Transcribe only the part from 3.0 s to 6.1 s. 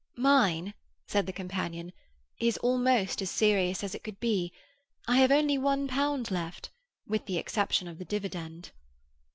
as serious as it could be. I have only one